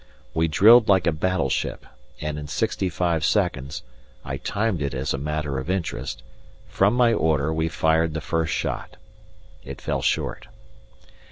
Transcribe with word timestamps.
We 0.33 0.47
drilled 0.47 0.87
like 0.89 1.05
a 1.05 1.11
battleship, 1.11 1.85
and 2.19 2.39
in 2.39 2.47
sixty 2.47 2.89
five 2.89 3.23
seconds 3.23 3.83
I 4.25 4.37
timed 4.37 4.81
it 4.81 4.95
as 4.95 5.13
a 5.13 5.19
matter 5.19 5.59
of 5.59 5.69
interest 5.69 6.23
from 6.67 6.95
my 6.95 7.13
order 7.13 7.53
we 7.53 7.69
fired 7.69 8.15
the 8.15 8.19
first 8.19 8.51
shot. 8.51 8.97
It 9.63 9.79
fell 9.79 10.01
short. 10.01 10.47